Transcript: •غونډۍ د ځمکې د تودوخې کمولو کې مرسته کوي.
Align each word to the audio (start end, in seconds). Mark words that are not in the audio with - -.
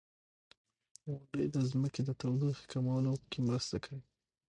•غونډۍ 1.09 1.45
د 1.55 1.57
ځمکې 1.71 2.01
د 2.05 2.09
تودوخې 2.19 2.65
کمولو 2.71 3.13
کې 3.31 3.39
مرسته 3.47 3.77
کوي. 3.83 4.01